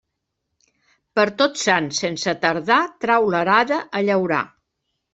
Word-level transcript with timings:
Per 1.19 1.25
Tots 1.41 1.67
Sants, 1.69 2.01
sense 2.05 2.35
tardar, 2.47 2.81
trau 3.07 3.31
l'arada 3.37 3.83
a 4.01 4.07
llaurar. 4.11 4.45